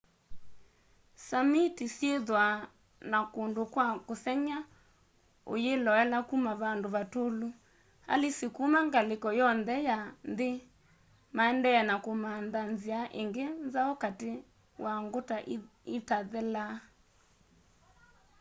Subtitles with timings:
[1.27, 2.55] samiti syithwaa
[3.11, 4.59] na kundu kwa kusengy'a
[5.53, 7.47] uyiloela kuma vandu vatûlu.
[8.13, 9.97] alisi kuma ngaliko yonthe ya
[10.31, 10.51] nthi
[11.37, 14.31] maendee na kumantha nzia ingi nzau kati
[14.83, 15.37] wa nguta
[15.97, 16.75] itathelaa